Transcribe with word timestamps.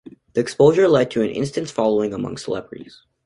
The 0.33 0.41
exposure 0.41 0.87
led 0.87 1.11
to 1.11 1.21
an 1.21 1.29
instant 1.29 1.69
following 1.69 2.11
among 2.11 2.37
celebrities. 2.37 3.03